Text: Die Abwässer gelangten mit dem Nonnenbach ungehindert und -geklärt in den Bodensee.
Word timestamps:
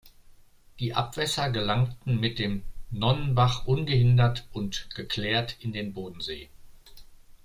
Die 0.79 0.95
Abwässer 0.95 1.51
gelangten 1.51 2.19
mit 2.19 2.39
dem 2.39 2.63
Nonnenbach 2.89 3.67
ungehindert 3.67 4.47
und 4.51 4.87
-geklärt 4.91 5.57
in 5.59 5.73
den 5.73 5.93
Bodensee. 5.93 6.49